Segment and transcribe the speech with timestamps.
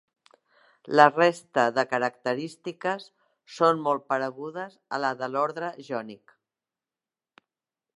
[0.99, 3.07] La resta de característiques
[3.59, 6.39] són molt paregudes a les de l'ordre jònic.